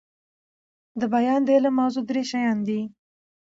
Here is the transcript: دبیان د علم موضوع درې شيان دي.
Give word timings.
دبیان 1.01 1.41
د 1.45 1.49
علم 1.55 1.73
موضوع 1.79 2.03
درې 2.09 2.21
شيان 2.31 2.57
دي. 2.67 2.81